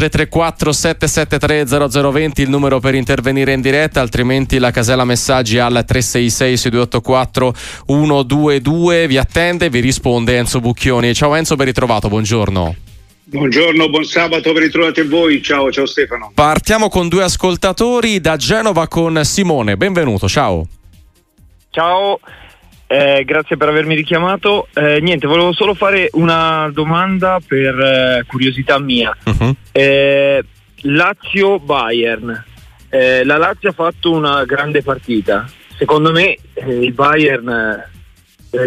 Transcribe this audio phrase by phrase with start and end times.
[0.00, 6.56] 334 773 0020 il numero per intervenire in diretta, altrimenti la casella messaggi al 366
[6.56, 7.54] 6284
[7.86, 11.12] 122 vi attende, vi risponde Enzo Bucchioni.
[11.12, 12.74] Ciao Enzo, ben ritrovato, buongiorno.
[13.24, 15.42] Buongiorno, buon sabato, ben ritrovati voi.
[15.42, 16.32] Ciao, ciao Stefano.
[16.34, 19.76] Partiamo con due ascoltatori da Genova con Simone.
[19.76, 20.66] Benvenuto, ciao.
[21.68, 22.18] Ciao,
[22.92, 24.66] eh, grazie per avermi richiamato.
[24.74, 29.16] Eh, niente, volevo solo fare una domanda per eh, curiosità mia.
[29.26, 29.54] Uh-huh.
[30.82, 32.44] Lazio-Bayern.
[32.88, 35.48] Eh, la Lazio ha fatto una grande partita.
[35.78, 37.88] Secondo me eh, il Bayern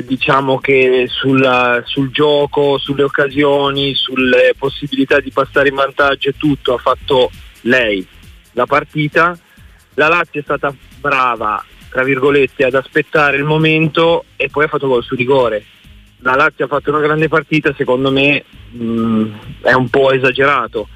[0.05, 6.75] diciamo che sulla, sul gioco, sulle occasioni, sulle possibilità di passare in vantaggio e tutto
[6.75, 7.29] ha fatto
[7.63, 8.07] lei
[8.53, 9.37] la partita.
[9.95, 11.61] La Lazio è stata brava,
[11.93, 15.63] tra virgolette, ad aspettare il momento e poi ha fatto gol su rigore.
[16.21, 20.87] La Lazio ha fatto una grande partita, secondo me mh, mm, è un po' esagerato.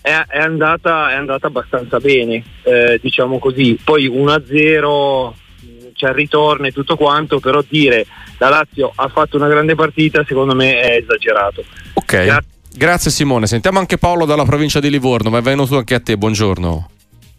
[0.00, 3.78] È, è, andata, è andata, abbastanza bene, eh, diciamo così.
[3.84, 5.32] Poi 1-0
[5.92, 8.06] c'è il ritorno e tutto quanto, però dire
[8.38, 11.62] la Lazio ha fatto una grande partita secondo me è esagerato.
[11.92, 13.46] Ok, Gra- grazie Simone.
[13.46, 16.92] Sentiamo anche Paolo dalla provincia di Livorno, ma è venuto anche a te, buongiorno.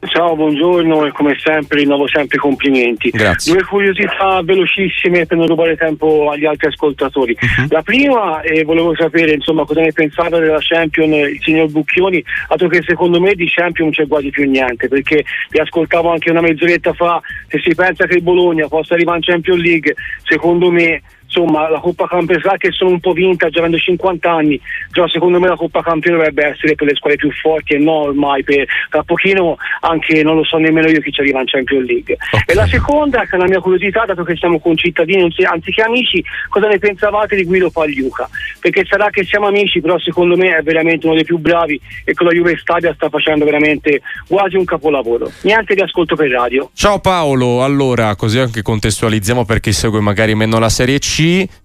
[0.07, 3.09] Ciao, buongiorno e come sempre rinnovo sempre i complimenti.
[3.09, 3.51] Grazie.
[3.51, 7.37] Due curiosità velocissime per non rubare tempo agli altri ascoltatori.
[7.39, 7.67] Uh-huh.
[7.69, 12.69] La prima, eh, volevo sapere insomma cosa ne pensava della Champion il signor Bucchioni, altro
[12.69, 16.41] che secondo me di Champion non c'è quasi più niente, perché vi ascoltavo anche una
[16.41, 21.01] mezz'oretta fa, se si pensa che il Bologna possa arrivare in Champions League, secondo me
[21.29, 24.59] insomma la Coppa Campione sa che sono un po' vintage avendo 50 anni
[24.91, 28.07] però secondo me la Coppa Campione dovrebbe essere per le squadre più forti e non
[28.07, 31.87] ormai per tra pochino anche non lo so nemmeno io chi ci arriva in Champions
[31.87, 32.17] League.
[32.31, 32.43] Okay.
[32.47, 36.67] e la seconda che è la mia curiosità dato che siamo concittadini anziché amici cosa
[36.67, 38.27] ne pensavate di Guido Pagliuca?
[38.59, 42.13] Perché sarà che siamo amici però secondo me è veramente uno dei più bravi e
[42.13, 45.31] con la Juve Stadia sta facendo veramente quasi un capolavoro.
[45.43, 46.71] Niente di ascolto per radio.
[46.73, 51.18] Ciao Paolo allora così anche contestualizziamo per chi segue magari meno la Serie C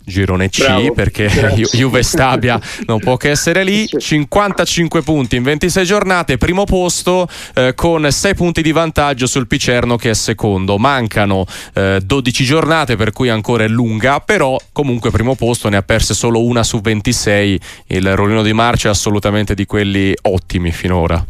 [0.05, 1.65] girone C, Bravo, perché grazie.
[1.73, 3.87] Juve Stabia non può che essere lì.
[3.87, 9.97] 55 punti in 26 giornate, primo posto eh, con 6 punti di vantaggio sul Picerno
[9.97, 10.79] che è secondo.
[10.79, 15.83] Mancano eh, 12 giornate, per cui ancora è lunga, però comunque primo posto ne ha
[15.83, 17.61] perse solo una su 26.
[17.89, 21.25] Il rollino di marcia è assolutamente di quelli ottimi finora.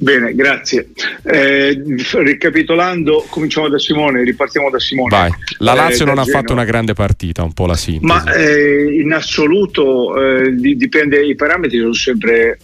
[0.00, 0.90] Bene, grazie.
[1.24, 1.82] Eh,
[2.12, 5.08] ricapitolando, cominciamo da Simone, ripartiamo da Simone.
[5.10, 5.30] Vai.
[5.58, 6.40] La Lazio eh, non ha Genoa.
[6.40, 8.06] fatto una grande partita, un po' la sintesi.
[8.06, 12.58] Ma eh, in assoluto eh, dipende, i parametri sono sempre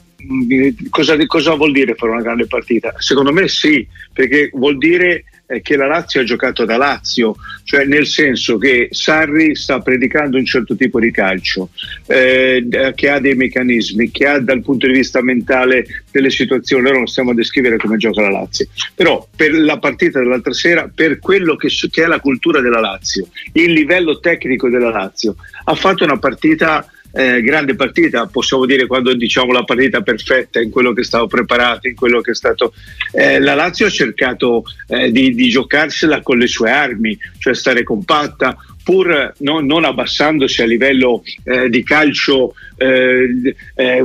[0.88, 2.94] Cosa, cosa, vuol dire fare una grande partita?
[2.96, 7.34] Secondo me sì, perché vuol dire eh, che la Lazio ha giocato da Lazio,
[7.64, 11.70] cioè nel senso che Sarri sta predicando un certo tipo di calcio,
[12.06, 16.98] eh, che ha dei meccanismi, che ha dal punto di vista mentale delle situazioni, ora
[16.98, 21.18] non stiamo a descrivere come gioca la Lazio, però per la partita dell'altra sera, per
[21.18, 26.04] quello che, che è la cultura della Lazio, il livello tecnico della Lazio, ha fatto
[26.04, 31.02] una partita eh, grande partita, possiamo dire quando diciamo la partita perfetta in quello che
[31.02, 32.74] è stato preparato, in quello che è stato...
[33.12, 37.84] Eh, la Lazio ha cercato eh, di, di giocarsela con le sue armi, cioè stare
[37.84, 44.02] compatta, pur no, non abbassandosi a livello eh, di calcio eh, eh,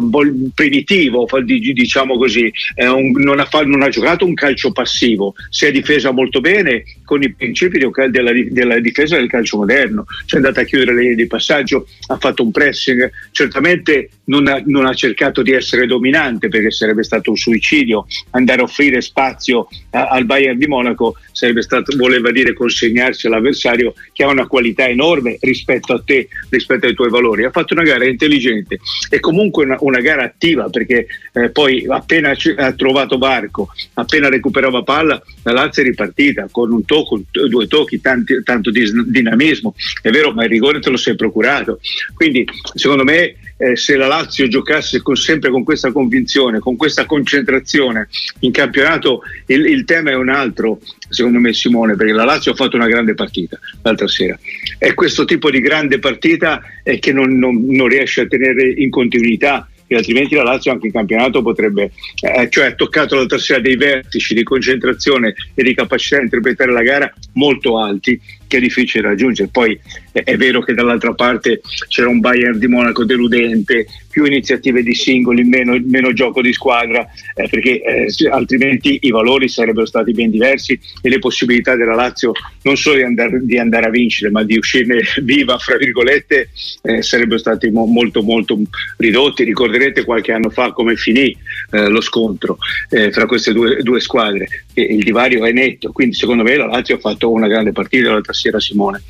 [0.55, 6.11] primitivo, diciamo così, un, non, ha, non, ha, giocato un calcio passivo, si è difesa
[6.11, 7.77] molto bene con i principi
[8.09, 11.87] della, della difesa del calcio moderno, cioè è andata a chiudere le linee di passaggio,
[12.07, 17.03] ha fatto un pressing, certamente non ha, non ha cercato di essere dominante perché sarebbe
[17.03, 22.53] stato un suicidio andare a offrire spazio a, al Bayern di Monaco, stato, voleva dire
[22.53, 27.43] consegnarsi all'avversario che ha una qualità enorme rispetto a te, rispetto ai tuoi valori.
[27.43, 28.79] Ha fatto una gara intelligente
[29.09, 34.29] e comunque una, una gara attiva perché eh, poi appena c- ha trovato Barco, appena
[34.29, 39.73] recuperava palla, la Lazio è ripartita con un tocco, due tocchi, tanti, tanto di dinamismo.
[40.01, 41.79] È vero, ma il rigore te lo sei procurato.
[42.13, 42.45] Quindi
[42.75, 48.07] secondo me eh, se la Lazio giocasse con, sempre con questa convinzione, con questa concentrazione
[48.39, 50.79] in campionato, il, il, tema è un altro,
[51.09, 54.39] secondo me Simone, perché la Lazio ha fatto una grande partita l'altra sera.
[54.77, 58.89] È questo tipo di grande partita eh, che non, non, non riesce a tenere in
[58.89, 61.91] continuità altrimenti la Lazio anche in campionato potrebbe,
[62.21, 66.71] eh, cioè ha toccato l'altra sera dei vertici di concentrazione e di capacità di interpretare
[66.71, 69.49] la gara molto alti che è difficile raggiungere.
[69.51, 69.79] Poi
[70.23, 75.43] è vero che dall'altra parte c'era un Bayern di Monaco deludente, più iniziative di singoli,
[75.43, 80.79] meno, meno gioco di squadra, eh, perché eh, altrimenti i valori sarebbero stati ben diversi
[81.01, 82.31] e le possibilità della Lazio
[82.63, 86.49] non solo di andare, di andare a vincere, ma di uscirne viva, fra virgolette,
[86.81, 88.57] eh, sarebbero stati mo- molto molto
[88.97, 89.43] ridotti.
[89.43, 91.35] Ricorderete qualche anno fa come finì
[91.71, 92.57] eh, lo scontro
[92.89, 96.95] eh, fra queste due, due squadre, il divario è netto, quindi secondo me la Lazio
[96.95, 99.01] ha fatto una grande partita l'altra sera Simone.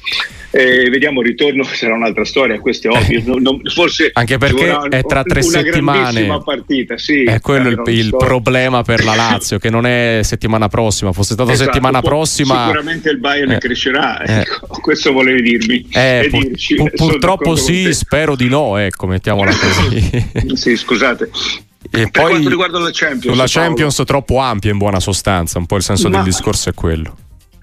[0.52, 3.24] Eh, vediamo il ritorno sarà un'altra storia, questo è ovvio.
[3.26, 6.28] Non, non, forse anche perché è tra tre settimane.
[6.44, 11.12] Partita, sì, è quello il, il problema per la Lazio, che non è settimana prossima.
[11.12, 14.22] Fosse stato esatto, settimana prossima, sicuramente il Bayern eh, crescerà.
[14.22, 15.88] Eh, ecco, questo volevi dirmi.
[15.92, 18.78] Eh, pur, dirci, pur, purtroppo sì, spero di no.
[18.78, 20.56] Ecco, mettiamola così.
[20.56, 21.30] sì, scusate.
[21.92, 25.78] E per poi riguarda la Champions, la Champions troppo ampia in buona sostanza, un po'
[25.78, 26.18] il senso Ma...
[26.18, 27.16] del discorso è quello.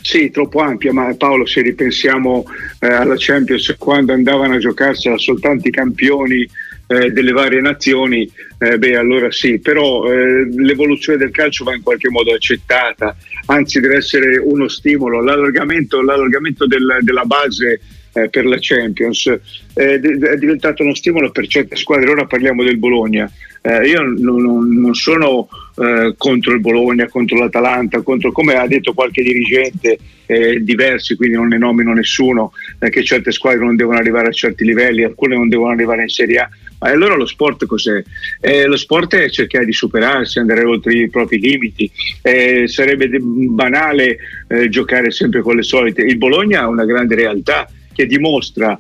[0.07, 2.45] Sì, troppo ampia, ma Paolo, se ripensiamo
[2.79, 6.49] eh, alla Champions quando andavano a giocarsela soltanto i campioni
[6.87, 11.83] eh, delle varie nazioni, eh, beh allora sì, però eh, l'evoluzione del calcio va in
[11.83, 13.17] qualche modo accettata,
[13.47, 17.81] anzi deve essere uno stimolo, l'allargamento, l'allargamento del, della base
[18.17, 19.39] eh, per la Champions
[19.75, 23.31] è diventato uno stimolo per certe squadre, ora parliamo del Bologna,
[23.61, 28.95] eh, io non, non sono eh, contro il Bologna, contro l'Atalanta, contro, come ha detto
[28.95, 33.99] qualche dirigente eh, diversi, quindi non ne nomino nessuno, eh, che certe squadre non devono
[33.99, 36.49] arrivare a certi livelli, alcune non devono arrivare in Serie A.
[36.79, 38.03] Ma allora lo sport cos'è?
[38.41, 41.91] Eh, lo sport è cercare di superarsi, andare oltre i propri limiti.
[42.23, 44.19] Eh, sarebbe banale
[44.69, 46.03] giocare sempre con le solite.
[46.03, 47.67] Il Bologna ha una grande realtà
[47.97, 48.79] che dimostra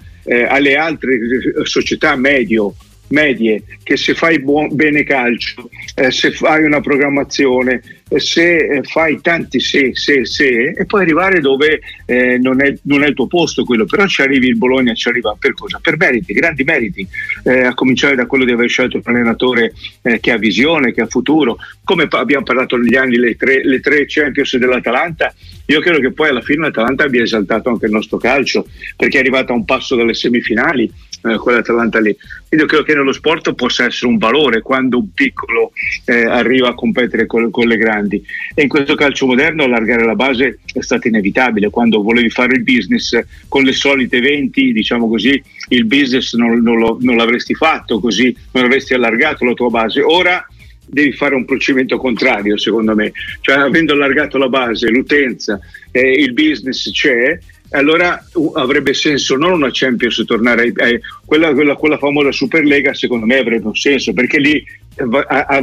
[0.48, 1.18] alle altre
[1.62, 2.74] società medio
[3.08, 8.82] medie che se fai buon, bene calcio, eh, se fai una programmazione, eh, se eh,
[8.82, 13.14] fai tanti se, se, se e poi arrivare dove eh, non, è, non, è, il
[13.14, 15.78] tuo posto quello, però ci arrivi il Bologna, ci arriva per cosa?
[15.80, 17.06] Per meriti, grandi meriti,
[17.44, 21.02] eh, a cominciare da quello di aver scelto un allenatore eh, che ha visione, che
[21.02, 25.32] ha futuro, come abbiamo parlato negli anni le tre, le tre Champions dell'Atalanta,
[25.66, 28.66] io credo che poi alla fine l'Atalanta abbia esaltato anche il nostro calcio,
[28.96, 30.90] perché è arrivata a un passo dalle semifinali,
[31.26, 32.14] eh, quell'Atalanta lì.
[32.48, 35.72] Quindi io credo che nello sport possa essere un valore quando un piccolo
[36.04, 38.24] eh, arriva a competere con, con, le grandi.
[38.54, 41.70] E in questo calcio moderno allargare la base è stato inevitabile.
[41.70, 43.18] Quando volevi fare il business
[43.48, 48.34] con le solite 20, diciamo così, il business non, non, lo, non l'avresti fatto così,
[48.52, 50.00] non avresti allargato la tua base.
[50.02, 50.46] Ora
[50.88, 53.12] devi fare un procedimento contrario, secondo me.
[53.40, 55.58] Cioè, avendo allargato la base, l'utenza,
[55.90, 57.38] eh, il business c'è,
[57.70, 58.24] allora
[58.54, 63.38] avrebbe senso non una Champions tornare ai, ai, quella, quella, quella famosa Superlega secondo me
[63.38, 64.64] avrebbe un senso perché lì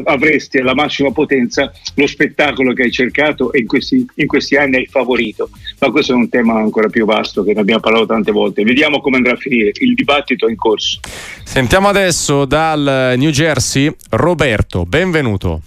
[0.06, 4.78] avresti alla massima potenza lo spettacolo che hai cercato e in questi, in questi, anni
[4.78, 5.50] hai favorito.
[5.80, 8.64] Ma questo è un tema ancora più vasto che ne abbiamo parlato tante volte.
[8.64, 9.72] Vediamo come andrà a finire.
[9.80, 11.00] Il dibattito è in corso.
[11.44, 15.62] Sentiamo adesso dal New Jersey Roberto, benvenuto.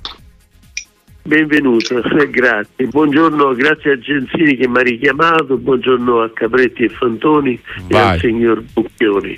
[1.27, 2.01] Benvenuto,
[2.31, 2.87] grazie.
[2.87, 7.91] Buongiorno, grazie a Gensini che mi ha richiamato, buongiorno a Capretti e Fantoni Vai.
[7.91, 9.37] e al signor Bucchioni.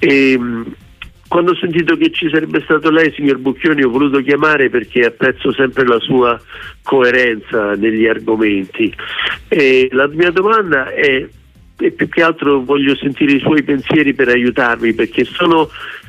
[0.00, 0.74] E, ehm,
[1.28, 5.52] quando ho sentito che ci sarebbe stato lei, signor Bucchioni, ho voluto chiamare perché apprezzo
[5.52, 6.36] sempre la sua
[6.82, 8.92] coerenza negli argomenti.
[9.46, 11.28] E la mia domanda è
[11.76, 15.68] e più che altro voglio sentire i suoi pensieri per aiutarmi perché sono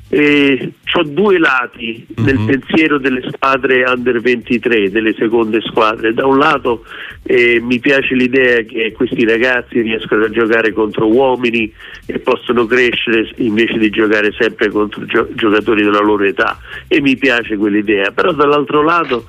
[0.10, 2.26] eh, ho due lati mm-hmm.
[2.26, 6.14] nel pensiero delle squadre under 23, delle seconde squadre.
[6.14, 6.86] Da un lato
[7.24, 11.72] eh, mi piace l'idea che questi ragazzi riescano a giocare contro uomini
[12.06, 17.18] e possono crescere invece di giocare sempre contro gio- giocatori della loro età e mi
[17.18, 18.12] piace quell'idea.
[18.12, 19.28] Però dall'altro lato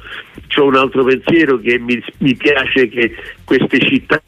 [0.59, 3.15] ho un altro pensiero che mi, mi piace che
[3.47, 4.21] queste città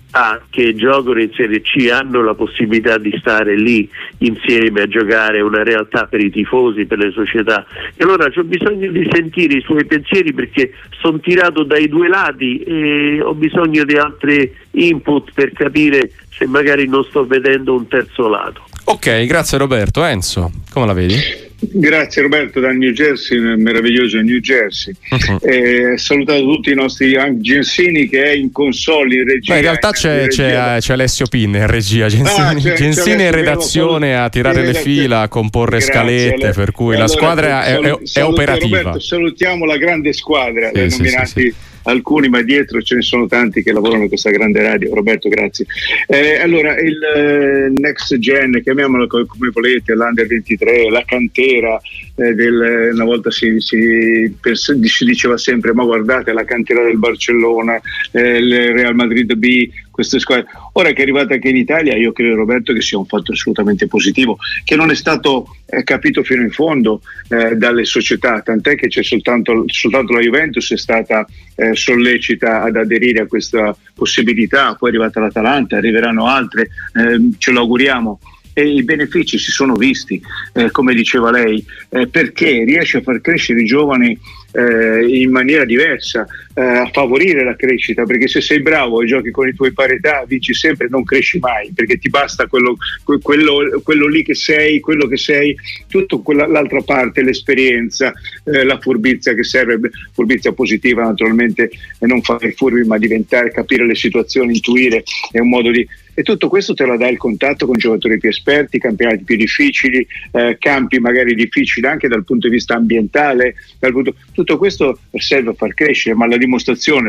[0.49, 5.65] che giocano in Serie C hanno la possibilità di stare lì insieme a giocare una
[5.65, 7.67] realtà per i tifosi, per le società.
[7.97, 12.61] E allora ho bisogno di sentire i suoi pensieri perché sono tirato dai due lati
[12.61, 18.29] e ho bisogno di altri input per capire se magari non sto vedendo un terzo
[18.29, 18.63] lato.
[18.91, 20.03] Ok, grazie Roberto.
[20.03, 21.15] Enzo, come la vedi?
[21.61, 24.95] Grazie Roberto dal New Jersey, nel meraviglioso New Jersey.
[25.11, 25.39] Uh-huh.
[25.43, 29.53] Eh, salutato tutti i nostri Gensini che è in console in regia.
[29.53, 33.31] Beh, in realtà c'è, in c'è, c'è, Alessio Pinne in regia, Gensini, ah, Gensini in
[33.33, 36.55] redazione a tirare le fila, a comporre Grazie, scalette, Ale.
[36.55, 38.79] per cui allora, la squadra è, è, è operativa.
[38.79, 41.55] Roberto, salutiamo la grande squadra, sì, sì, nominati sì,
[41.89, 44.95] alcuni, ma dietro ce ne sono tanti che lavorano in questa grande radio.
[44.95, 45.67] Roberto, grazie.
[46.07, 51.81] Eh, allora, il eh, next gen, chiamiamolo come volete, l'under 23, la cantera,
[52.17, 57.81] eh, del, una volta si, si, si, diceva sempre, ma guardate la cantera del Barcellona,
[58.13, 59.69] eh, il Real Madrid B,
[59.99, 60.47] queste squadre.
[60.75, 63.89] Ora che è arrivata anche in Italia, io credo Roberto che sia un fatto assolutamente
[63.89, 68.87] positivo, che non è stato eh, capito fino in fondo eh, dalle società, tant'è che
[68.87, 71.27] c'è soltanto, soltanto la Juventus è stata
[71.57, 77.51] eh, sollecita ad aderire a questa possibilità, poi è arrivata l'Atalanta, arriveranno altre, ehm, ce
[77.51, 78.21] lo auguriamo
[78.53, 80.21] e i benefici si sono visti,
[80.53, 84.19] eh, come diceva lei, eh, perché riesce a far crescere i giovani
[84.53, 86.27] eh, in maniera diversa,
[86.59, 90.25] eh, a favorire la crescita, perché se sei bravo e giochi con i tuoi parità
[90.27, 92.77] vinci sempre, non cresci mai, perché ti basta quello,
[93.23, 98.13] quello, quello lì che sei, quello che sei, tutta l'altra parte, l'esperienza,
[98.45, 103.87] eh, la furbizia che serve, furbizia positiva naturalmente, e non fare furbi ma diventare, capire
[103.87, 105.87] le situazioni, intuire, è un modo di
[106.19, 110.05] e tutto questo te lo dà il contatto con giocatori più esperti, campionati più difficili,
[110.33, 113.55] eh, campi magari difficili anche dal punto di vista ambientale.
[113.79, 114.17] Punto...
[114.33, 116.37] Tutto questo serve a far crescere, ma la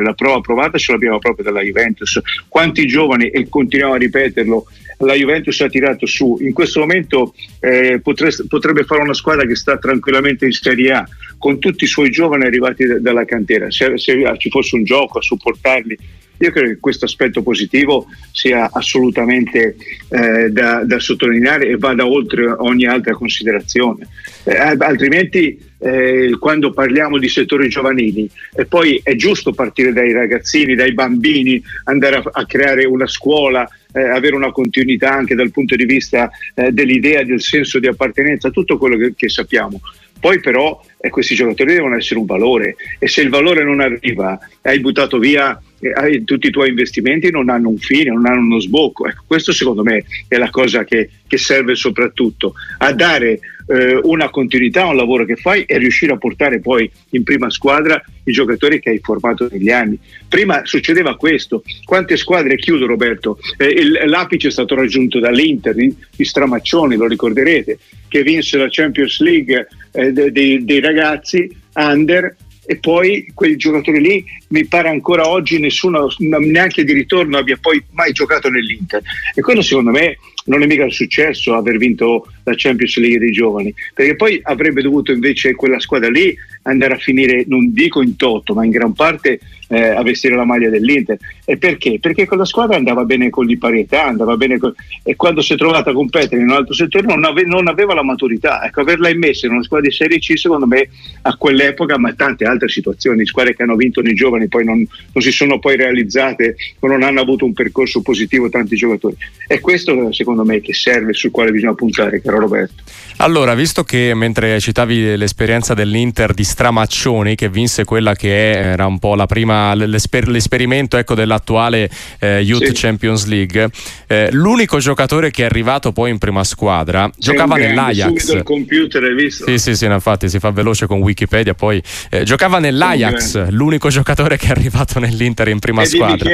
[0.02, 2.20] la prova provata ce l'abbiamo proprio dalla Juventus.
[2.48, 4.66] Quanti giovani, e continuiamo a ripeterlo,
[5.00, 6.38] la Juventus ha tirato su.
[6.42, 11.08] In questo momento eh, potreste, potrebbe fare una squadra che sta tranquillamente in Serie A,
[11.38, 13.72] con tutti i suoi giovani arrivati d- dalla cantera.
[13.72, 15.98] Se, se ci fosse un gioco a supportarli
[16.42, 19.76] io credo che questo aspetto positivo sia assolutamente
[20.08, 24.08] eh, da, da, sottolineare e vada oltre ogni altra considerazione.
[24.46, 30.76] Eh, altrimenti eh, quando parliamo di settori giovanili e poi è giusto partire dai ragazzini,
[30.76, 35.76] dai bambini, andare a, a creare una scuola, eh, avere una continuità anche dal punto
[35.76, 39.80] di vista eh, dell'idea, del senso di appartenenza, tutto quello che, che sappiamo.
[40.20, 44.38] Poi però eh, questi giocatori devono essere un valore e se il valore non arriva,
[44.64, 48.60] hai buttato via eh, tutti i tuoi investimenti, non hanno un fine, non hanno uno
[48.60, 49.08] sbocco.
[49.08, 54.30] Ecco, questo secondo me è la cosa che, che serve soprattutto a dare eh, una
[54.30, 58.80] continuità un lavoro che fai e riuscire a portare poi in prima squadra i giocatori
[58.80, 59.98] che hai formato negli anni.
[60.28, 65.96] Prima succedeva questo, quante squadre, chiudo Roberto, eh, il, l'apice è stato raggiunto dall'Inter di,
[66.16, 72.36] di Stramaccioni, lo ricorderete, che vinse la Champions League eh, dei, dei ragazzi under
[72.66, 77.84] e poi quei giocatori lì mi pare ancora oggi nessuno neanche di ritorno abbia poi
[77.94, 79.02] mai giocato nell'Inter
[79.34, 83.32] e quello secondo me non è mica il successo aver vinto la Champions League dei
[83.32, 88.16] giovani, perché poi avrebbe dovuto invece quella squadra lì andare a finire, non dico in
[88.16, 91.18] toto, ma in gran parte eh, a vestire la maglia dell'Inter.
[91.46, 92.00] E perché?
[92.00, 94.74] Perché quella squadra andava bene con l'iparietà, andava bene con...
[95.04, 97.44] e quando si è trovata a competere in un altro settore non, ave...
[97.44, 98.66] non aveva la maturità.
[98.66, 100.90] Ecco, averla immessa in una squadra di Serie C, secondo me,
[101.22, 105.24] a quell'epoca, ma tante altre situazioni, squadre che hanno vinto nei giovani poi non, non
[105.24, 109.16] si sono poi realizzate o non hanno avuto un percorso positivo tanti giocatori.
[109.48, 112.84] E questo secondo me che serve, sul quale bisogna puntare, caro Roberto.
[113.22, 118.98] Allora, visto che mentre citavi l'esperienza dell'Inter di Stramaccioni, che vinse quella che era un
[118.98, 122.72] po' la prima, l'esper- l'esperimento ecco, dell'attuale eh, Youth sì.
[122.74, 123.70] Champions League,
[124.08, 128.36] eh, l'unico giocatore che è arrivato poi in prima squadra C'è giocava nell'Ajax.
[128.36, 129.46] il computer, hai visto?
[129.46, 131.54] Sì, sì, sì, infatti si fa veloce con Wikipedia.
[131.54, 136.30] Poi eh, giocava nell'Ajax, l'unico giocatore che è arrivato nell'Inter in prima e squadra.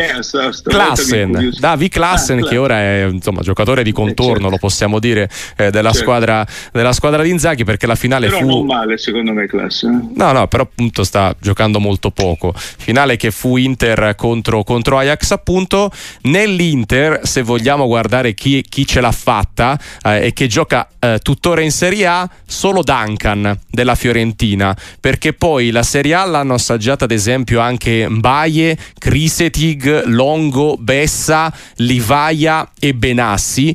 [0.63, 4.49] Klassen, Davi Klassen, ah, che ora è insomma, giocatore di contorno, certo.
[4.49, 5.97] lo possiamo dire, eh, della certo.
[5.97, 9.87] squadra della squadra di Inzaghi perché la finale però fu non male secondo me classe
[9.87, 10.13] eh?
[10.15, 15.31] no no però appunto sta giocando molto poco finale che fu Inter contro, contro Ajax
[15.31, 15.91] appunto
[16.23, 21.61] nell'Inter se vogliamo guardare chi, chi ce l'ha fatta eh, e che gioca eh, tuttora
[21.61, 27.11] in Serie A solo Duncan della Fiorentina perché poi la Serie A l'hanno assaggiata ad
[27.11, 33.74] esempio anche Mbaye, Crisetig, Longo, Bessa, Livaia e Benassi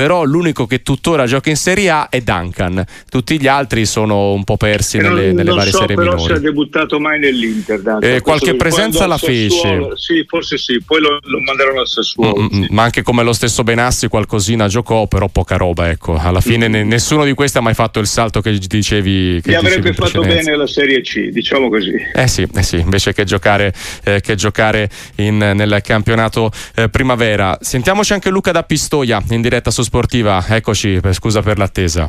[0.00, 2.82] però l'unico che tuttora gioca in Serie A è Duncan.
[3.10, 6.12] Tutti gli altri sono un po' persi non, nelle, nelle non varie so serie però
[6.12, 6.32] minori.
[6.32, 7.98] se ha debuttato mai nell'Inter.
[8.00, 9.90] Eh, qualche presenza la fece.
[9.96, 12.40] Sì, forse sì, poi lo, lo mandarono al Sassuolo.
[12.40, 12.66] Mm, sì.
[12.70, 16.16] Ma anche come lo stesso Benassi qualcosina giocò, però poca roba, ecco.
[16.16, 16.88] Alla fine mm.
[16.88, 20.56] nessuno di questi ha mai fatto il salto che dicevi che Gli avrebbe fatto bene
[20.56, 21.92] la Serie C, diciamo così.
[22.14, 27.58] Eh sì, eh sì invece che giocare, eh, che giocare in, nel campionato eh, primavera.
[27.60, 30.40] Sentiamoci anche Luca da Pistoia in diretta su Sportiva.
[30.48, 32.08] Eccoci, scusa per l'attesa.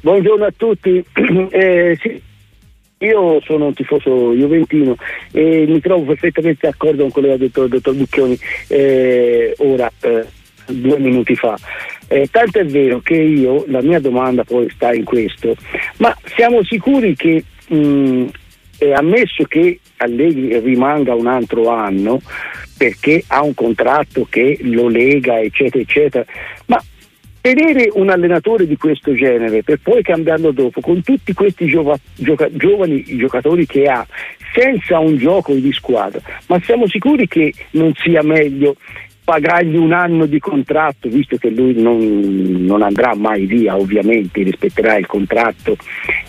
[0.00, 1.04] Buongiorno a tutti.
[1.50, 2.22] Eh, sì.
[3.00, 4.96] Io sono un tifoso juventino
[5.30, 9.92] e mi trovo perfettamente d'accordo con quello che ha detto il dottor Bucchioni eh, ora,
[10.00, 10.24] eh,
[10.68, 11.54] due minuti fa.
[12.08, 15.54] Eh, tanto è vero che io, la mia domanda poi sta in questo,
[15.98, 18.24] ma siamo sicuri che mh,
[18.92, 22.20] ammesso che Allegri rimanga un altro anno
[22.76, 26.24] perché ha un contratto che lo lega eccetera eccetera
[26.66, 26.82] ma
[27.40, 32.48] tenere un allenatore di questo genere per poi cambiarlo dopo con tutti questi giova, gioca,
[32.50, 34.06] giovani giocatori che ha
[34.52, 38.76] senza un gioco di squadra ma siamo sicuri che non sia meglio
[39.24, 41.98] pagargli un anno di contratto, visto che lui non,
[42.66, 45.76] non andrà mai via, ovviamente rispetterà il contratto,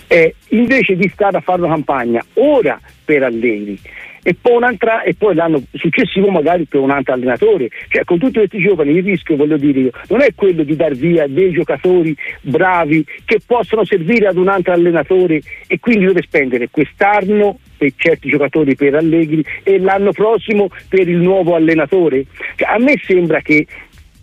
[0.07, 3.79] eh, invece di stare a fare una campagna ora per Allegri
[4.27, 4.59] e poi,
[5.05, 7.69] e poi l'anno successivo magari per un altro allenatore.
[7.89, 10.93] Cioè, con tutti questi giovani il rischio, voglio dire io, non è quello di dar
[10.93, 16.69] via dei giocatori bravi che possono servire ad un altro allenatore e quindi deve spendere
[16.71, 22.25] quest'anno per certi giocatori per Allegri e l'anno prossimo per il nuovo allenatore.
[22.55, 23.67] Cioè, a me sembra che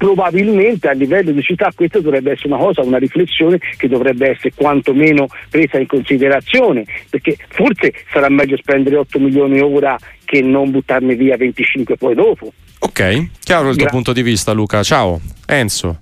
[0.02, 4.50] probabilmente a livello di città questa dovrebbe essere una cosa, una riflessione che dovrebbe essere
[4.52, 11.14] quantomeno presa in considerazione, perché forse sarà meglio spendere 8 milioni ora che non buttarne
[11.14, 12.52] via 25 poi dopo.
[12.80, 16.00] Ok, chiaro il tuo Gra- punto di vista Luca, ciao Enzo.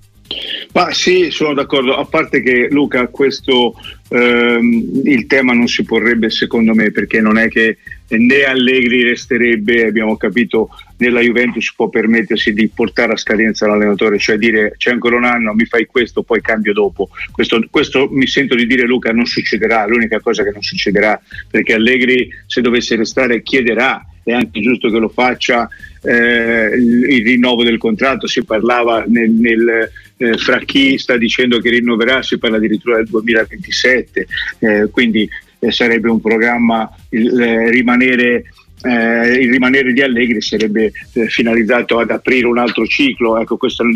[0.73, 3.75] Ma sì, sono d'accordo, a parte che Luca questo
[4.09, 7.77] ehm, il tema non si porrebbe secondo me perché non è che
[8.07, 10.69] né Allegri resterebbe, abbiamo capito,
[11.01, 15.53] nella Juventus può permettersi di portare a scadenza l'allenatore, cioè dire c'è ancora un anno,
[15.53, 17.09] mi fai questo, poi cambio dopo.
[17.31, 21.73] Questo, questo mi sento di dire Luca non succederà, l'unica cosa che non succederà, perché
[21.73, 25.67] Allegri se dovesse restare chiederà, è anche giusto che lo faccia,
[26.03, 31.71] eh, il, rinnovo del contratto, si parlava nel, nel eh, fra chi sta dicendo che
[31.71, 34.27] rinnoverà, si parla addirittura del 2027,
[34.59, 35.27] eh, quindi
[35.57, 38.45] eh, sarebbe un programma il, eh, rimanere
[38.83, 43.83] eh, il rimanere di Allegri sarebbe eh, finalizzato ad aprire un altro ciclo, ecco questa
[43.83, 43.87] è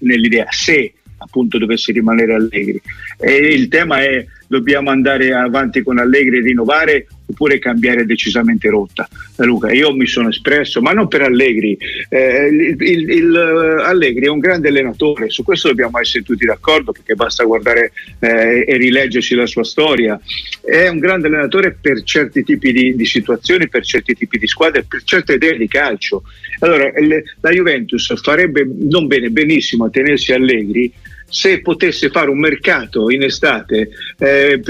[0.00, 2.80] nell'idea, se appunto dovesse rimanere Allegri.
[3.18, 9.06] E il tema è dobbiamo andare avanti con Allegri e rinnovare oppure cambiare decisamente rotta.
[9.36, 11.76] Eh, Luca, io mi sono espresso, ma non per Allegri.
[12.08, 16.46] Eh, il, il, il, eh, Allegri è un grande allenatore, su questo dobbiamo essere tutti
[16.46, 20.18] d'accordo perché basta guardare eh, e rileggersi la sua storia.
[20.64, 24.84] È un grande allenatore per certi tipi di, di situazioni, per certi tipi di squadre,
[24.84, 26.22] per certe idee di calcio.
[26.60, 30.90] Allora, le, la Juventus farebbe non bene, benissimo a tenersi Allegri
[31.28, 34.60] se potesse fare un mercato in estate eh,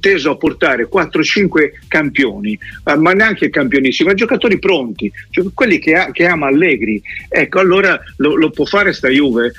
[0.00, 5.94] teso a portare 4-5 campioni, eh, ma neanche campionissimi, ma giocatori pronti, cioè quelli che,
[5.94, 9.52] ha, che, ama Allegri, ecco allora lo, lo può fare sta Juve?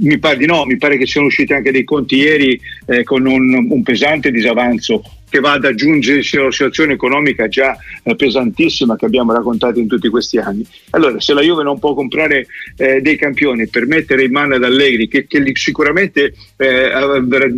[0.00, 3.26] Mi pare di no, mi pare che siano usciti anche dei conti ieri eh, con
[3.26, 8.96] un, un pesante disavanzo che va ad aggiungersi a una situazione economica già eh, pesantissima
[8.96, 10.66] che abbiamo raccontato in tutti questi anni.
[10.90, 14.64] Allora, se la Juve non può comprare eh, dei campioni per mettere in mano ad
[14.64, 16.90] Allegri, che, che sicuramente eh,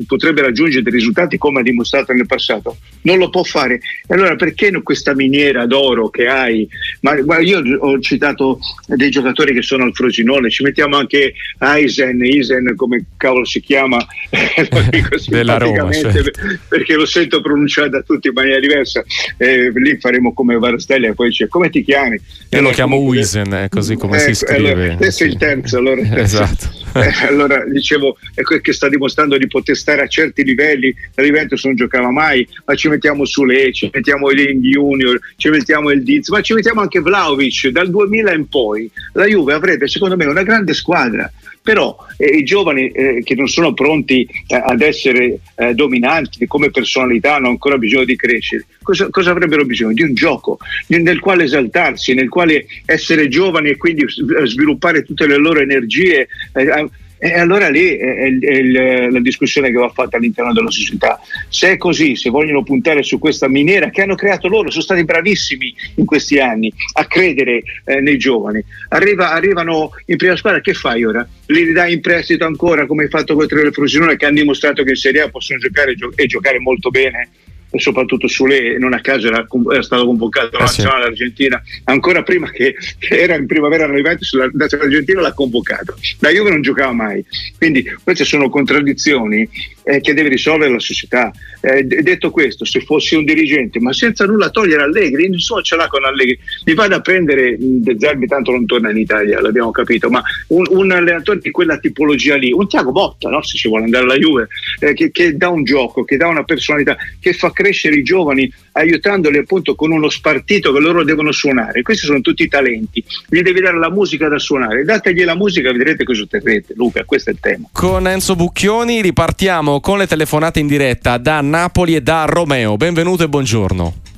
[0.06, 3.80] potrebbe raggiungere dei risultati come ha dimostrato nel passato, non lo può fare.
[4.08, 6.68] Allora perché questa miniera d'oro che hai?
[7.00, 12.22] Ma, ma, io ho citato dei giocatori che sono al Frosinone, ci mettiamo anche Eisen,
[12.22, 13.98] Eisen come cavolo si chiama,
[15.28, 16.40] Della Roma, certo.
[16.68, 19.04] perché lo sento pronunciare pronunciare da tutti in maniera diversa.
[19.36, 22.18] Eh, lì faremo come Varstelli e poi dice come ti chiami?
[22.50, 24.72] Io lo chiamo Wisen, è così come ecco, si scrive.
[24.72, 25.78] Allora, questo è il terzo.
[25.78, 26.78] Allora, esatto.
[26.92, 30.94] Eh, allora dicevo è che sta dimostrando di poter stare a certi livelli.
[31.14, 35.90] La Juventus non giocava mai, ma ci mettiamo Sule, ci mettiamo il Junior, ci mettiamo
[35.90, 37.68] il Diz, ma ci mettiamo anche Vlaovic.
[37.68, 41.30] Dal 2000 in poi la Juve avrebbe secondo me una grande squadra
[41.62, 46.70] però eh, i giovani eh, che non sono pronti eh, ad essere eh, dominanti come
[46.70, 48.66] personalità hanno ancora bisogno di crescere.
[48.82, 49.92] Cosa, cosa, avrebbero bisogno?
[49.92, 54.04] Di un gioco nel quale esaltarsi, nel quale essere giovani e quindi
[54.44, 56.88] sviluppare tutte le loro energie eh,
[57.22, 61.20] e allora lì è, è, è, la discussione che va fatta all'interno della società.
[61.50, 65.04] Se è così, se vogliono puntare su questa miniera che hanno creato loro, sono stati
[65.04, 68.64] bravissimi in questi anni a credere eh, nei giovani.
[68.88, 71.28] Arriva, arrivano in prima squadra, che fai ora?
[71.46, 74.90] Li ridai in prestito ancora come hai fatto con il Frosinone che hanno dimostrato che
[74.90, 77.28] in Serie A possono giocare e giocare molto bene?
[77.70, 81.08] E soprattutto Sule non a caso era, era stato convocato alla eh nazionale sì.
[81.10, 85.96] argentina ancora prima che, che, era in primavera alla Juventus la nazionale argentina l'ha convocato
[86.18, 87.24] la Juve non giocava mai
[87.56, 89.48] quindi queste sono contraddizioni
[89.90, 91.32] eh, che deve risolvere la società.
[91.60, 95.88] Eh, detto questo, se fossi un dirigente, ma senza nulla togliere Allegri, nessuno ce l'ha
[95.88, 100.08] con Allegri, mi vado a prendere De Zerbi, tanto non torna in Italia, l'abbiamo capito,
[100.08, 103.42] ma un, un allenatore di quella tipologia lì, un Tiago Botta, no?
[103.42, 104.48] se si vuole andare alla Juve,
[104.80, 108.50] eh, che, che dà un gioco, che dà una personalità, che fa crescere i giovani
[108.72, 111.82] aiutandoli appunto con uno spartito che loro devono suonare.
[111.82, 115.70] Questi sono tutti i talenti, gli devi dare la musica da suonare, dategli la musica
[115.70, 116.72] vedrete cosa otterrete.
[116.76, 117.68] Luca, questo è il tema.
[117.72, 122.76] Con Enzo Bucchioni ripartiamo con le telefonate in diretta da Napoli e da Romeo.
[122.76, 124.09] Benvenuto e buongiorno.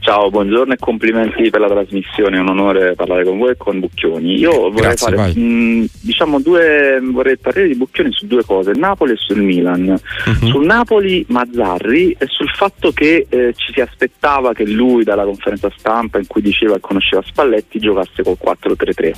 [0.00, 3.80] Ciao, buongiorno e complimenti per la trasmissione, è un onore parlare con voi e con
[3.80, 4.38] Bucchioni.
[4.38, 9.12] Io vorrei Grazie, fare mh, diciamo due vorrei parlare di Bucchioni su due cose, Napoli
[9.12, 9.88] e sul Milan.
[9.88, 10.48] Uh-huh.
[10.48, 15.70] Sul Napoli Mazzarri e sul fatto che eh, ci si aspettava che lui dalla conferenza
[15.76, 19.12] stampa in cui diceva che conosceva Spalletti giocasse col 4-3-3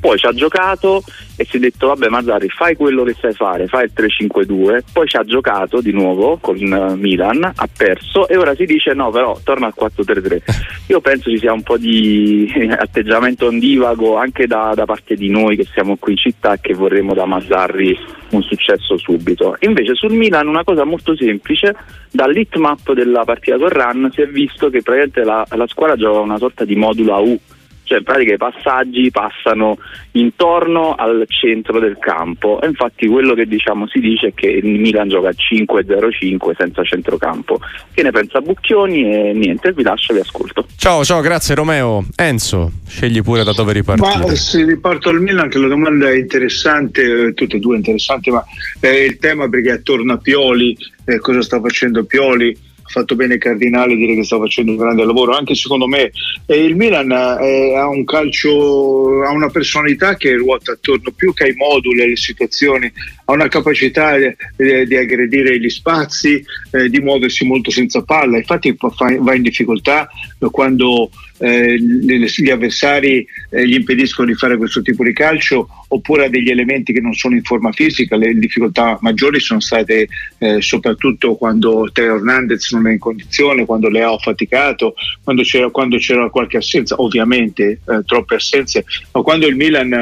[0.00, 1.02] poi ci ha giocato
[1.36, 5.06] e si è detto vabbè Mazzari fai quello che sai fare, fai il 3-5-2, poi
[5.06, 6.56] ci ha giocato di nuovo con
[6.98, 10.40] Milan, ha perso e ora si dice no però torna al 4-3-3.
[10.88, 15.56] Io penso ci sia un po' di atteggiamento ondivago anche da, da parte di noi
[15.56, 17.98] che siamo qui in città e che vorremmo da Mazzarri
[18.30, 19.56] un successo subito.
[19.60, 21.74] Invece sul Milan una cosa molto semplice,
[22.10, 26.38] dall'hitmap della partita con Run si è visto che praticamente la, la squadra gioca una
[26.38, 27.38] sorta di modulo a U
[27.86, 29.78] cioè in pratica i passaggi passano
[30.12, 34.80] intorno al centro del campo e infatti quello che diciamo si dice è che il
[34.80, 37.60] Milan gioca 5-0-5 senza centrocampo.
[37.92, 40.66] Che ne pensa Bucchioni e niente, vi lascio, vi ascolto.
[40.76, 42.04] Ciao, ciao, grazie Romeo.
[42.16, 44.26] Enzo, scegli pure da dove ripartire.
[44.26, 48.30] Ma se riparto al Milan, che la domanda è interessante, eh, tutte e due interessanti,
[48.30, 48.44] ma
[48.80, 52.65] è il tema perché attorno a Pioli, eh, cosa sta facendo Pioli?
[52.86, 56.12] Ha fatto bene Cardinale dire che sta facendo un grande lavoro, anche secondo me
[56.46, 61.44] e il Milan eh, ha un calcio, ha una personalità che ruota attorno più che
[61.44, 62.90] ai moduli, alle situazioni,
[63.24, 68.76] ha una capacità di, di aggredire gli spazi, eh, di muoversi molto senza palla, infatti
[68.78, 70.08] va in difficoltà
[70.50, 76.28] quando eh, gli avversari eh, gli impediscono di fare questo tipo di calcio oppure ha
[76.28, 81.36] degli elementi che non sono in forma fisica, le difficoltà maggiori sono state eh, soprattutto
[81.36, 86.28] quando Teo Hernandez non è in condizione, quando Leo ha faticato, quando c'era, quando c'era
[86.30, 89.92] qualche assenza, ovviamente eh, troppe assenze, ma quando il Milan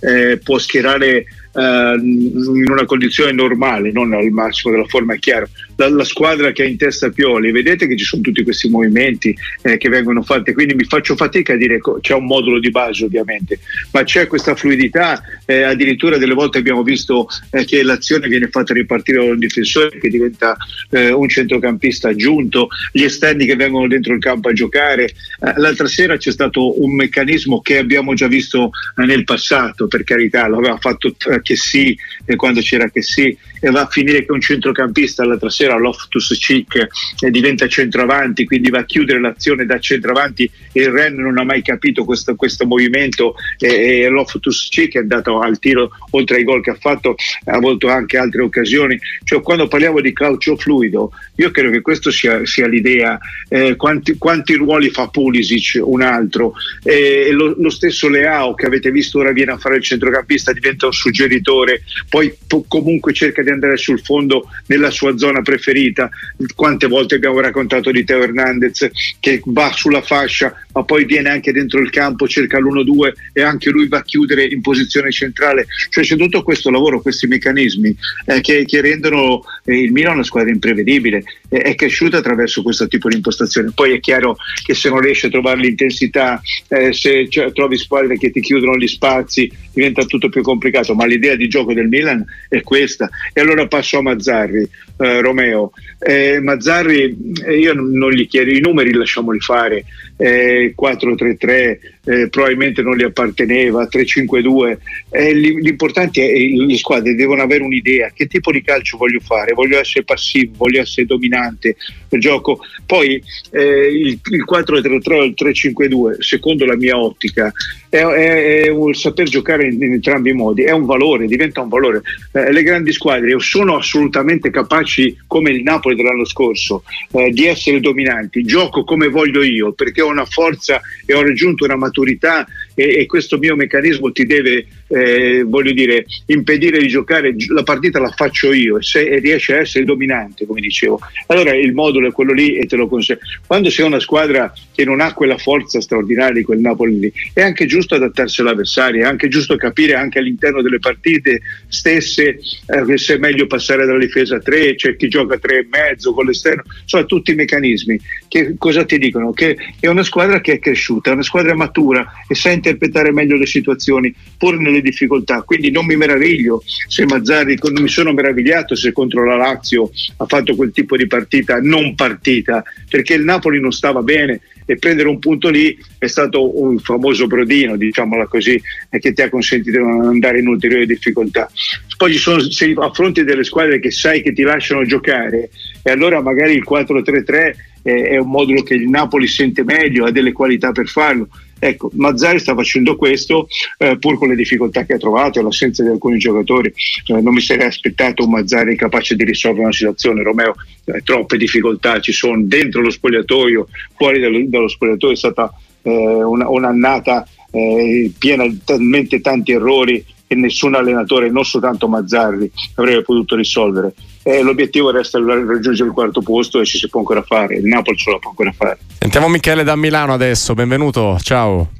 [0.00, 5.48] eh, può schierare eh, in una condizione normale, non al massimo della forma, è chiaro.
[5.76, 9.36] La, la, squadra che ha in testa Pioli, vedete che ci sono tutti questi movimenti
[9.62, 13.04] eh, che vengono fatti, quindi mi faccio fatica a dire c'è un modulo di base
[13.04, 13.58] ovviamente,
[13.92, 18.72] ma c'è questa fluidità, eh, addirittura delle volte abbiamo visto eh, che l'azione viene fatta
[18.72, 20.56] ripartire da un difensore che diventa
[20.90, 25.04] eh, un centrocampista aggiunto, gli esterni che vengono dentro il campo a giocare.
[25.04, 30.46] Eh, l'altra sera c'è stato un meccanismo che abbiamo già visto nel passato, per carità,
[30.46, 31.96] lo aveva fatto che sì,
[32.36, 36.86] quando c'era che sì, e va a finire che un centrocampista l'altra sera Loftus Cheek
[37.20, 41.62] eh, diventa centroavanti, quindi va a chiudere l'azione da centroavanti il Ren non ha mai
[41.62, 46.62] capito questo, questo movimento e, e Loftus Cheek è andato al tiro oltre ai gol
[46.62, 48.98] che ha fatto, ha avuto anche altre occasioni.
[49.22, 53.18] Cioè, quando parliamo di calcio fluido, io credo che questa sia, sia, l'idea.
[53.48, 58.90] Eh, quanti, quanti, ruoli fa Pulisic, un altro, eh, lo, lo, stesso Leao che avete
[58.90, 63.50] visto ora viene a fare il centrocampista, diventa un suggeritore, poi po- comunque cerca di
[63.54, 66.10] andare sul fondo nella sua zona preferita.
[66.54, 68.90] Quante volte abbiamo raccontato di Teo Hernandez
[69.20, 73.70] che va sulla fascia, ma poi viene anche dentro il campo, cerca l'1-2 e anche
[73.70, 75.66] lui va a chiudere in posizione centrale.
[75.88, 80.24] Cioè c'è tutto questo lavoro, questi meccanismi eh, che, che, rendono eh, il Milan una
[80.24, 81.22] squadra imprevedibile.
[81.48, 83.70] Eh, è cresciuta attraverso questo tipo di impostazione.
[83.74, 88.18] Poi è chiaro che se non riesci a trovare l'intensità, eh, se cioè, trovi squadre
[88.18, 90.94] che ti chiudono gli spazi, diventa tutto più complicato.
[90.94, 93.08] Ma l'idea di gioco del Milan è questa.
[93.32, 95.72] E allora passo a Mazzarri, eh, Romeo.
[96.06, 97.16] Eh, Mazzarri,
[97.58, 99.84] io non gli chiedo, i numeri lasciamoli fare.
[100.16, 104.76] 4-3-3 eh, probabilmente non gli apparteneva, 3-5-2.
[105.10, 109.54] Eh, l'importante è che le squadre devono avere un'idea, che tipo di calcio voglio fare,
[109.54, 111.76] voglio essere passivo, voglio essere dominante,
[112.18, 112.60] gioco.
[112.86, 117.50] Poi eh, il, il 4-3-3 o il 3-5-2, secondo la mia ottica,
[117.88, 121.62] è, è, è un saper giocare in, in, entrambi i modi, è un valore, diventa
[121.62, 122.02] un valore.
[122.32, 127.80] Eh, le grandi squadre sono assolutamente capaci, come il Napoli dell'anno scorso, eh, di essere
[127.80, 133.00] dominanti, gioco come voglio io, perché ho una forza e ho raggiunto una maturità e,
[133.00, 138.10] e questo mio meccanismo ti deve, eh, voglio dire, impedire di giocare, la partita la
[138.10, 142.32] faccio io e se riesce a essere dominante, come dicevo, allora il modulo è quello
[142.32, 143.20] lì e te lo consegno.
[143.46, 147.42] Quando sei una squadra che non ha quella forza straordinaria di quel Napoli lì, è
[147.42, 153.14] anche giusto adattarsi all'avversario, è anche giusto capire anche all'interno delle partite stesse eh, se
[153.14, 156.26] è meglio passare dalla difesa a 3, c'è chi gioca a 3 e mezzo con
[156.26, 158.00] l'esterno, sono tutti i meccanismi
[158.34, 159.32] che cosa ti dicono?
[159.32, 163.36] Che è una squadra che è cresciuta, è una squadra matura e sa interpretare meglio
[163.36, 165.42] le situazioni pur nelle difficoltà.
[165.42, 170.26] Quindi non mi meraviglio se Mazzarri, non mi sono meravigliato se contro la Lazio ha
[170.26, 175.08] fatto quel tipo di partita non partita, perché il Napoli non stava bene e prendere
[175.08, 178.60] un punto lì è stato un famoso brodino, diciamola così,
[178.90, 181.50] che ti ha consentito di non andare in ulteriori difficoltà.
[181.96, 185.50] Poi ci sono, se affronti delle squadre che sai che ti lasciano giocare,
[185.82, 190.10] e allora magari il 4-3-3 eh, è un modulo che il Napoli sente meglio, ha
[190.10, 191.28] delle qualità per farlo.
[191.58, 195.88] Ecco, Mazzari sta facendo questo eh, pur con le difficoltà che ha trovato l'assenza di
[195.88, 196.72] alcuni giocatori.
[197.06, 200.22] Eh, non mi sarei aspettato un Mazzari capace di risolvere una situazione.
[200.22, 205.52] Romeo, eh, troppe difficoltà ci sono dentro lo spogliatoio, fuori dallo, dallo spogliatoio è stata
[205.82, 212.50] eh, una, un'annata eh, piena di talmente tanti errori che nessun allenatore, non soltanto Mazzarri,
[212.74, 213.94] avrebbe potuto risolvere.
[214.26, 217.94] Eh, l'obiettivo resta raggiungere il quarto posto e ci si può ancora fare, il Napoli
[217.96, 218.78] ce la può ancora fare.
[218.98, 221.72] Sentiamo Michele da Milano adesso, benvenuto, ciao.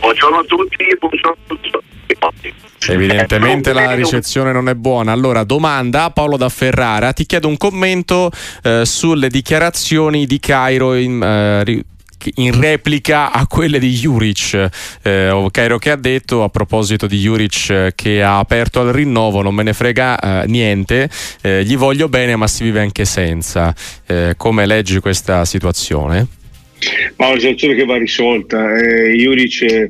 [0.00, 1.64] Buongiorno a tutti, buongiorno a tutti.
[2.86, 5.12] Evidentemente la ricezione non è buona.
[5.12, 7.12] Allora, domanda Paolo da Ferrara.
[7.12, 8.30] Ti chiedo un commento
[8.62, 11.84] eh, sulle dichiarazioni di Cairo in, eh,
[12.36, 14.68] in replica a quelle di Juric.
[15.02, 19.42] Eh, Cairo che ha detto a proposito di Juric eh, che ha aperto al rinnovo,
[19.42, 21.08] non me ne frega eh, niente,
[21.42, 23.74] eh, gli voglio bene ma si vive anche senza.
[24.06, 26.26] Eh, come leggi questa situazione?
[27.16, 28.76] Ma una situazione che va risolta.
[28.76, 29.88] Eh, Juric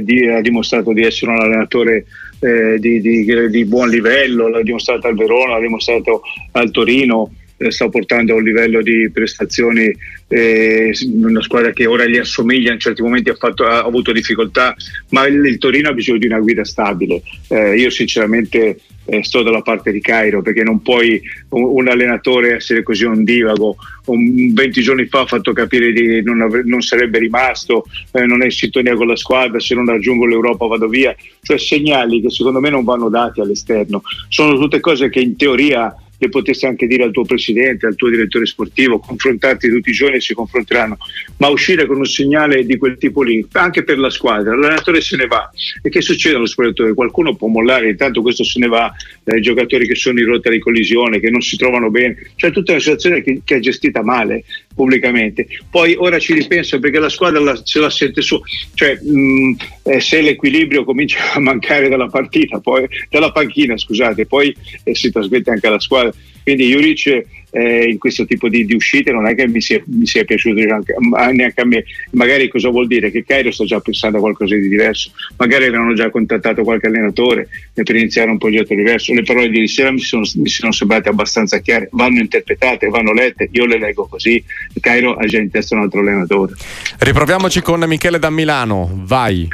[0.00, 2.06] di, ha dimostrato di essere un allenatore
[2.38, 7.88] di, di, di buon livello, l'ha dimostrato al Verona, l'ha dimostrato al Torino eh, sta
[7.88, 9.94] portando a un livello di prestazioni
[10.28, 14.74] eh, una squadra che ora gli assomiglia in certi momenti ha, fatto, ha avuto difficoltà
[15.10, 17.22] ma il, il, Torino ha bisogno di una guida stabile.
[17.48, 22.56] Eh, io sinceramente eh, sto dalla parte di Cairo perché non puoi un, un, allenatore
[22.56, 27.84] essere così ondivago un, 20 giorni fa ha fatto capire che non, non, sarebbe rimasto
[28.12, 31.14] eh, non è in sintonia con la squadra se non raggiungo l'Europa vado via.
[31.40, 34.02] Cioè segnali che secondo me non vanno dati all'esterno.
[34.28, 38.08] Sono tutte cose che in teoria le potessi anche dire al tuo presidente, al tuo
[38.08, 40.96] direttore sportivo, confrontarti tutti i giorni e si confronteranno,
[41.38, 45.16] ma uscire con un segnale di quel tipo lì, anche per la squadra, l'allenatore se
[45.16, 45.50] ne va
[45.82, 46.94] e che succede allo spogliatoio?
[46.94, 48.92] Qualcuno può mollare, intanto questo se ne va,
[49.24, 52.72] eh, giocatori che sono in rotta di collisione, che non si trovano bene, cioè tutta
[52.72, 54.44] una situazione che, che è gestita male
[54.76, 55.48] pubblicamente.
[55.68, 58.40] Poi ora ci ripenso perché la squadra la, se la sente su,
[58.74, 64.54] cioè mh, eh, se l'equilibrio comincia a mancare dalla partita, poi, dalla panchina, scusate, poi
[64.84, 66.12] eh, si trasmette anche alla squadra
[66.46, 67.24] quindi Juric
[67.56, 70.60] eh, in questo tipo di, di, uscite non è che mi sia, mi sia piaciuto
[70.60, 70.94] neanche,
[71.32, 71.84] neanche, a me.
[72.10, 73.10] Magari cosa vuol dire?
[73.10, 77.48] Che Cairo sta già pensando a qualcosa di diverso, magari avevano già contattato qualche allenatore
[77.72, 79.14] per iniziare un progetto diverso.
[79.14, 80.02] Le parole di sera mi
[80.36, 84.42] mi sono sembrate abbastanza chiare, vanno interpretate, vanno lette, io le leggo così.
[84.78, 86.52] Cairo ha già in testa un altro allenatore.
[86.98, 89.48] Riproviamoci con Michele da Milano, vai.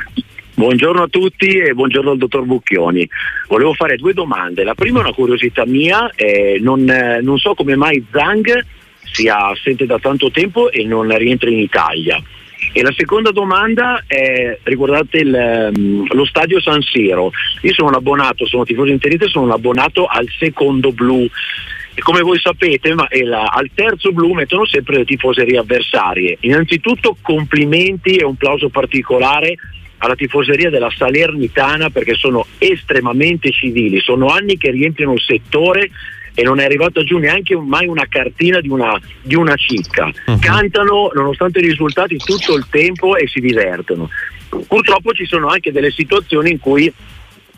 [0.63, 3.09] Buongiorno a tutti e buongiorno al dottor Bucchioni.
[3.49, 4.63] Volevo fare due domande.
[4.63, 8.65] La prima è una curiosità mia, eh, non, eh, non, so come mai Zhang
[9.03, 12.23] sia assente da tanto tempo e non rientra in Italia.
[12.73, 17.33] E la seconda domanda è riguardate il, um, lo stadio San Siro.
[17.63, 21.29] Io sono un abbonato, sono tifoso interista, sono un abbonato al secondo blu.
[21.93, 26.37] E come voi sapete, ma, la, al terzo blu mettono sempre le tifoserie avversarie.
[26.43, 29.57] Innanzitutto complimenti e un plauso particolare
[30.03, 35.91] alla tifoseria della Salernitana perché sono estremamente civili, sono anni che riempiono il settore
[36.35, 40.11] e non è arrivata giù neanche mai una cartina di una, di una cicca.
[40.27, 40.39] Uh-huh.
[40.41, 44.09] Cantano nonostante i risultati tutto il tempo e si divertono.
[44.67, 46.93] Purtroppo ci sono anche delle situazioni in cui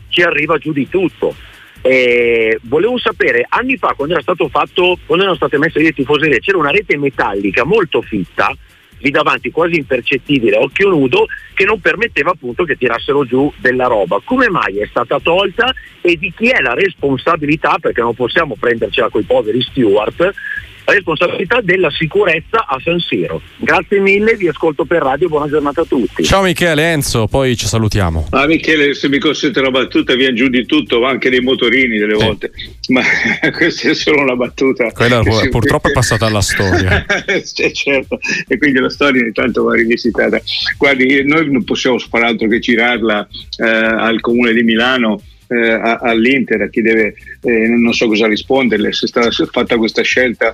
[0.09, 1.33] ci arriva giù di tutto.
[1.81, 6.39] Eh, volevo sapere, anni fa quando era stato fatto, quando erano state messe le tifoserie,
[6.39, 8.55] c'era una rete metallica molto fitta
[9.05, 13.85] lì davanti quasi impercettibile a occhio nudo che non permetteva appunto che tirassero giù della
[13.85, 14.19] roba.
[14.23, 19.09] Come mai è stata tolta e di chi è la responsabilità, perché non possiamo prendercela
[19.09, 20.33] con i poveri steward, la
[20.85, 23.41] responsabilità della sicurezza a San Siro.
[23.57, 26.23] Grazie mille, vi ascolto per radio, buona giornata a tutti.
[26.23, 28.27] Ciao Michele, Enzo, poi ci salutiamo.
[28.31, 32.17] Ah Michele, se mi consente una battuta, viene giù di tutto, anche dei motorini delle
[32.17, 32.23] sì.
[32.23, 32.51] volte,
[32.89, 33.01] ma
[33.55, 34.91] questa è solo una battuta.
[34.91, 35.49] Quella si...
[35.49, 37.05] purtroppo è passata alla storia.
[37.53, 40.39] cioè, certo, e quindi la storia ogni tanto va rivisitata.
[40.77, 46.61] Guardi, noi non possiamo fare altro che girarla eh, al comune di Milano eh, all'Inter,
[46.61, 50.53] a chi deve, eh, non so cosa risponderle, se è stata fatta questa scelta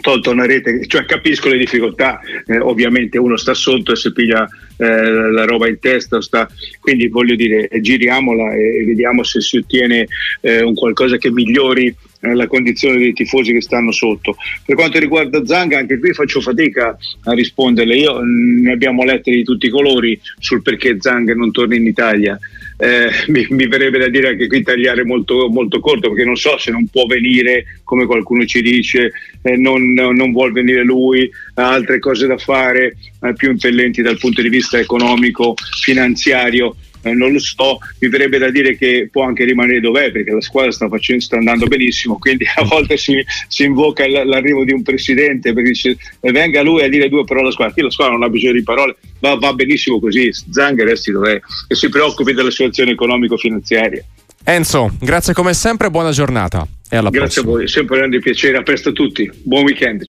[0.00, 4.48] tolto una rete, cioè capisco le difficoltà, eh, ovviamente uno sta sotto e si piglia
[4.76, 6.48] eh, la roba in testa, sta,
[6.80, 10.06] quindi voglio dire giriamola e, vediamo se si ottiene
[10.40, 11.94] eh, un qualcosa che migliori eh,
[12.30, 14.36] la condizione dei tifosi che stanno sotto.
[14.64, 19.30] Per quanto riguarda Zanga, anche qui faccio fatica a risponderle, io mm, ne abbiamo lette
[19.30, 22.38] di tutti i colori sul perché Zanga non torna in Italia.
[22.76, 26.58] Eh, mi, mi, verrebbe da dire anche qui tagliare molto, molto, corto perché non so
[26.58, 31.72] se non può venire come qualcuno ci dice, eh, non, non vuol venire lui, ha
[31.72, 36.76] altre cose da fare eh, più impellenti dal punto di vista economico, finanziario
[37.10, 40.70] non lo so, mi verrebbe da dire che può anche rimanere dov'è perché la squadra
[40.70, 45.52] sta, facendo, sta andando benissimo, quindi a volte si, si invoca l'arrivo di un presidente
[45.52, 48.28] perché dice venga lui a dire due parole alla squadra, qui la squadra non ha
[48.28, 52.92] bisogno di parole, va, va benissimo così, Zang resti dov'è e si preoccupi della situazione
[52.92, 54.04] economico-finanziaria.
[54.44, 57.42] Enzo, grazie come sempre, buona giornata e alla grazie prossima.
[57.42, 60.00] Grazie a voi, sempre un grande piacere, a presto a tutti, buon weekend.